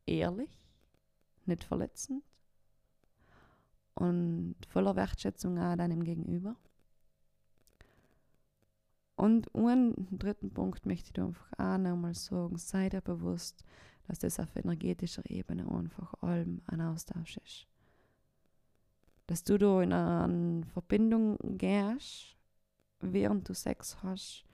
ehrlich, 0.06 0.50
nicht 1.46 1.64
verletzend 1.64 2.22
und 3.94 4.56
voller 4.68 4.96
Wertschätzung 4.96 5.58
auch 5.58 5.76
deinem 5.76 6.04
Gegenüber. 6.04 6.56
Und 9.16 9.54
einen 9.54 10.18
dritten 10.18 10.52
Punkt 10.52 10.86
möchte 10.86 11.06
ich 11.06 11.12
dir 11.12 11.24
einfach 11.24 11.52
auch 11.58 11.78
nochmal 11.78 12.14
sagen, 12.14 12.56
sei 12.56 12.88
dir 12.88 13.00
bewusst, 13.00 13.64
dass 14.08 14.18
das 14.18 14.40
auf 14.40 14.54
energetischer 14.56 15.28
Ebene 15.30 15.70
einfach 15.70 16.14
allem 16.22 16.62
ein 16.66 16.80
Austausch 16.80 17.38
ist. 17.38 17.66
Dass 19.26 19.44
du 19.44 19.58
da 19.58 19.82
in 19.82 19.92
eine 19.92 20.66
Verbindung 20.66 21.38
gehst, 21.56 22.36
während 23.00 23.48
du 23.48 23.54
Sex 23.54 24.02
hast, 24.02 24.44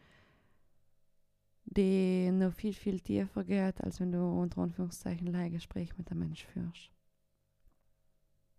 die 1.64 2.30
noch 2.30 2.52
viel, 2.52 2.72
viel 2.72 3.00
tiefer 3.00 3.44
geht, 3.44 3.82
als 3.82 4.00
wenn 4.00 4.12
du 4.12 4.20
unter 4.20 4.62
Anführungszeichen 4.62 5.34
ein 5.34 5.52
Gespräch 5.52 5.96
mit 5.98 6.10
einem 6.10 6.20
Mensch 6.20 6.46
führst. 6.46 6.90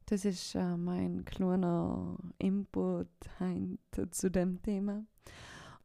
Das 0.06 0.26
ist 0.26 0.56
äh, 0.56 0.76
mein 0.76 1.24
kleiner 1.26 2.18
Input 2.40 3.08
zu 4.12 4.32
dem 4.32 4.62
Thema. 4.62 5.04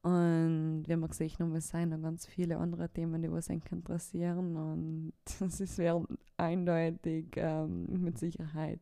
Und 0.04 0.84
wir 0.86 0.96
haben 0.96 1.08
gesehen, 1.08 1.32
noch 1.38 1.54
es 1.54 1.68
sind 1.68 1.88
noch 1.88 2.02
ganz 2.02 2.26
viele 2.26 2.58
andere 2.58 2.90
Themen, 2.90 3.22
die 3.22 3.28
uns 3.28 3.48
interessieren. 3.48 4.54
Und 4.54 5.12
es 5.40 5.78
werden 5.78 6.18
eindeutig 6.36 7.28
ähm, 7.36 7.86
mit 8.02 8.18
Sicherheit 8.18 8.80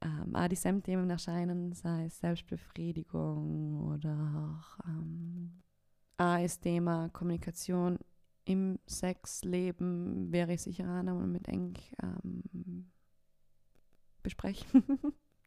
ähm, 0.00 0.34
auch 0.34 0.48
dieselben 0.48 0.82
Themen 0.82 1.10
erscheinen, 1.10 1.72
sei 1.72 2.06
es 2.06 2.18
Selbstbefriedigung 2.20 3.92
oder 3.92 4.16
auch 4.56 4.86
ähm, 4.86 5.52
auch 6.16 6.38
das 6.38 6.58
Thema 6.60 7.10
Kommunikation 7.10 7.98
im 8.46 8.78
Sexleben 8.86 10.32
wäre 10.32 10.54
ich 10.54 10.62
sicher 10.62 10.84
auch 10.84 11.02
noch 11.02 11.20
mit 11.26 11.46
eng 11.48 11.74
ähm, 12.02 12.90
besprechen. 14.22 14.82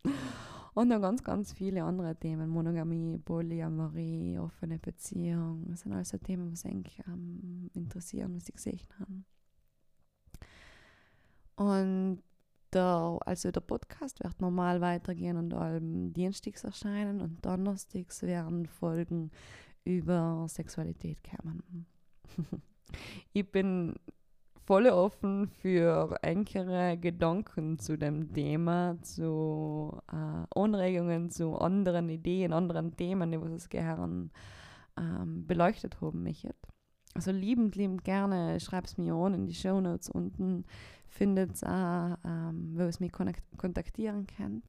Und 0.74 0.88
noch 0.88 1.02
ganz, 1.02 1.24
ganz 1.24 1.52
viele 1.52 1.84
andere 1.84 2.16
Themen. 2.16 2.50
Monogamie, 2.50 3.18
Polyamorie, 3.18 4.38
offene 4.40 4.80
Beziehung. 4.80 5.66
Das 5.68 5.82
sind 5.82 5.94
alles 5.94 6.10
so 6.10 6.18
Themen, 6.18 6.54
die 6.54 6.76
mich 6.76 7.02
ähm, 7.08 7.70
interessieren, 7.74 8.36
was 8.36 8.48
ich 8.48 8.56
gesehen 8.56 8.80
habe. 9.00 9.24
Und 11.56 12.24
der, 12.74 13.20
also 13.26 13.52
der 13.52 13.60
Podcast 13.60 14.24
wird 14.24 14.40
normal 14.40 14.80
weitergehen 14.80 15.36
und 15.38 15.54
allem 15.54 16.14
Dienstags 16.14 16.64
erscheinen 16.64 17.20
und 17.20 17.46
Donnerstags 17.46 18.24
werden 18.24 18.66
Folgen 18.66 19.30
über 19.84 20.46
Sexualität 20.48 21.20
kommen. 21.24 21.86
ich 23.34 23.52
bin 23.52 23.96
voll 24.66 24.88
offen 24.88 25.48
für 25.48 26.18
enkere 26.22 26.98
Gedanken 26.98 27.80
zu 27.80 27.98
dem 27.98 28.32
Thema, 28.34 28.98
zu 29.02 30.00
äh, 30.12 30.60
Anregungen, 30.60 31.30
zu 31.30 31.56
anderen 31.56 32.10
Ideen, 32.10 32.54
anderen 32.54 32.96
Themen, 32.96 33.32
die 33.32 33.54
es 33.56 33.70
gerne 33.70 34.30
ähm, 34.98 35.48
beleuchtet 35.48 36.00
haben 36.02 36.24
mich 36.24 36.48
Also 37.14 37.32
liebend, 37.32 37.76
liebend 37.76 38.04
gerne, 38.04 38.60
schreib 38.60 38.86
es 38.86 38.98
mir 38.98 39.14
an 39.16 39.34
in 39.34 39.46
die 39.46 39.56
Show 39.56 39.82
Notes 39.82 40.10
unten, 40.10 40.66
findet 41.08 41.56
es 41.56 41.64
auch, 41.64 42.18
ähm, 42.24 42.74
wo 42.76 42.84
es 42.84 43.00
mich 43.00 43.12
kontaktieren 43.12 44.28
könnt. 44.28 44.64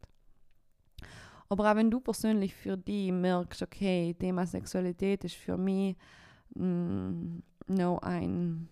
Aber 1.48 1.70
auch 1.70 1.76
wenn 1.76 1.90
du 1.90 2.00
persönlich 2.00 2.55
für 2.55 2.78
die 2.78 3.12
merkst, 3.12 3.62
okay, 3.62 4.14
Thema 4.18 4.46
Sexualität 4.46 5.22
ist 5.24 5.35
für 5.35 5.59
mich 5.59 5.96
mh, 6.55 6.64
mm, 6.64 7.42
noch 7.68 7.98
ein 7.98 8.68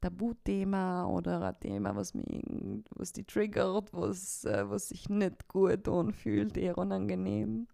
Tabuthema 0.00 1.06
oder 1.06 1.42
ein 1.42 1.60
Thema, 1.60 1.96
was 1.96 2.14
mich 2.14 2.42
was 2.90 3.12
die 3.12 3.24
triggert, 3.24 3.92
was, 3.92 4.44
äh, 4.44 4.68
was 4.68 4.88
sich 4.88 5.08
nicht 5.08 5.48
gut 5.48 5.88
anfühlt, 5.88 6.56
eher 6.56 6.78
unangenehm. 6.78 7.66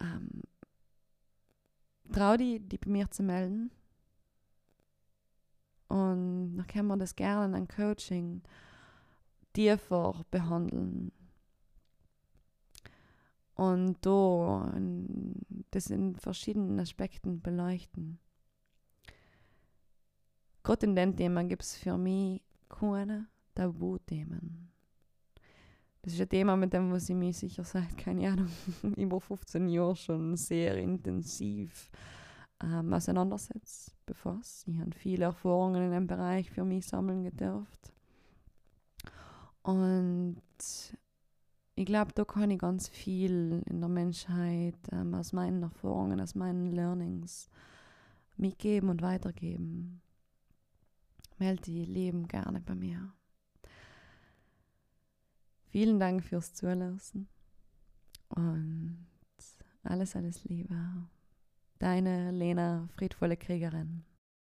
Ähm, 0.00 0.42
trau 2.12 2.36
dich, 2.36 2.60
die 2.66 2.78
bei 2.78 2.90
mir 2.90 3.10
zu 3.10 3.22
melden. 3.22 3.70
Und 5.88 6.56
dann 6.56 6.66
kann 6.66 6.86
man 6.86 6.98
das 6.98 7.16
gerne 7.16 7.46
in 7.46 7.54
einem 7.54 7.68
Coaching 7.68 8.42
tiefer 9.52 10.24
behandeln. 10.30 11.12
Und 13.54 13.98
da 14.06 14.72
das 15.70 15.90
in 15.90 16.16
verschiedenen 16.16 16.80
Aspekten 16.80 17.42
beleuchten. 17.42 18.18
Gerade 20.62 20.86
in 20.86 20.94
dem 20.94 21.16
Thema 21.16 21.42
gibt 21.44 21.62
es 21.62 21.76
für 21.76 21.96
mich 21.96 22.42
keine 22.68 23.26
Tabuthemen. 23.54 24.70
Das 26.02 26.14
ist 26.14 26.20
ein 26.20 26.28
Thema, 26.28 26.56
mit 26.56 26.72
dem 26.72 26.92
was 26.92 27.08
ich 27.08 27.16
mich 27.16 27.36
sicher 27.36 27.64
seit, 27.64 27.96
keine 27.98 28.30
Ahnung, 28.30 28.50
über 28.96 29.20
15 29.20 29.68
Jahren 29.68 29.96
schon 29.96 30.36
sehr 30.36 30.76
intensiv 30.76 31.90
ähm, 32.62 32.92
auseinandersetzt, 32.92 33.94
befasst. 34.06 34.66
Ich 34.68 34.78
habe 34.78 34.92
viele 34.94 35.26
Erfahrungen 35.26 35.82
in 35.82 35.90
dem 35.92 36.06
Bereich 36.06 36.50
für 36.50 36.64
mich 36.64 36.86
sammeln 36.86 37.24
gedurft. 37.24 37.92
Und 39.62 40.42
ich 41.74 41.86
glaube, 41.86 42.12
da 42.14 42.24
kann 42.24 42.50
ich 42.50 42.58
ganz 42.58 42.88
viel 42.88 43.62
in 43.66 43.80
der 43.80 43.88
Menschheit 43.88 44.78
ähm, 44.92 45.14
aus 45.14 45.32
meinen 45.32 45.62
Erfahrungen, 45.62 46.20
aus 46.20 46.34
meinen 46.34 46.72
Learnings 46.72 47.50
mitgeben 48.36 48.88
und 48.88 49.02
weitergeben 49.02 50.00
melde 51.40 51.62
die 51.62 51.84
Leben 51.84 52.28
gerne 52.28 52.60
bei 52.60 52.74
mir. 52.74 53.12
Vielen 55.70 55.98
Dank 55.98 56.24
fürs 56.24 56.54
Zulassen 56.54 57.28
und 58.28 59.06
alles, 59.82 60.14
alles 60.14 60.44
Liebe. 60.44 60.76
Deine 61.78 62.30
Lena, 62.30 62.88
friedvolle 62.94 63.36
Kriegerin. 63.36 64.04